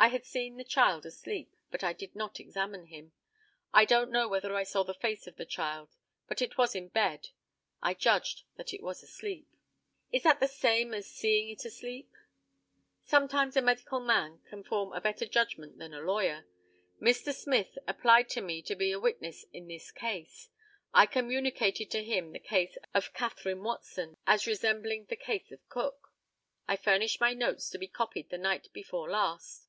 I 0.00 0.10
had 0.10 0.24
seen 0.24 0.58
the 0.58 0.64
child 0.64 1.04
asleep, 1.06 1.56
but 1.72 1.82
I 1.82 1.92
did 1.92 2.14
not 2.14 2.38
examine 2.38 2.86
it. 2.92 3.10
I 3.74 3.84
don't 3.84 4.12
know 4.12 4.28
whether 4.28 4.54
I 4.54 4.62
saw 4.62 4.84
the 4.84 4.94
face 4.94 5.26
of 5.26 5.34
the 5.34 5.44
child, 5.44 5.96
but 6.28 6.40
it 6.40 6.56
was 6.56 6.76
in 6.76 6.86
bed; 6.86 7.30
I 7.82 7.94
judged 7.94 8.44
that 8.54 8.72
it 8.72 8.80
was 8.80 9.02
asleep. 9.02 9.48
Is 10.12 10.22
that 10.22 10.38
the 10.38 10.46
same 10.46 10.94
as 10.94 11.10
seeing 11.10 11.48
it 11.48 11.64
asleep? 11.64 12.12
Sometimes 13.02 13.56
a 13.56 13.60
medical 13.60 13.98
man 13.98 14.40
can 14.48 14.62
form 14.62 14.92
a 14.92 15.00
better 15.00 15.26
judgment 15.26 15.78
than 15.78 15.92
a 15.92 16.00
lawyer. 16.00 16.46
Mr. 17.00 17.34
Smith 17.34 17.76
applied 17.88 18.28
to 18.28 18.40
me 18.40 18.62
to 18.62 18.76
be 18.76 18.92
a 18.92 19.00
witness 19.00 19.46
in 19.52 19.66
this 19.66 19.90
case. 19.90 20.48
I 20.94 21.06
communicated 21.06 21.90
to 21.90 22.04
him 22.04 22.30
the 22.30 22.38
case 22.38 22.78
of 22.94 23.12
Catherine 23.14 23.64
Watson, 23.64 24.16
as 24.28 24.46
resembling 24.46 25.06
the 25.06 25.16
case 25.16 25.50
of 25.50 25.68
Cook. 25.68 26.12
I 26.68 26.76
furnished 26.76 27.20
my 27.20 27.34
notes 27.34 27.68
to 27.70 27.78
be 27.78 27.88
copied 27.88 28.30
the 28.30 28.38
night 28.38 28.68
before 28.72 29.10
last. 29.10 29.64